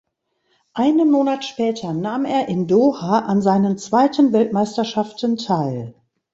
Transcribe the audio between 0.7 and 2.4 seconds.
Einen Monat später nahm